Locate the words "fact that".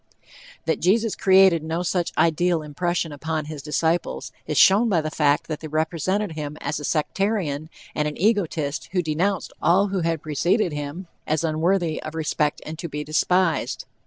5.11-5.59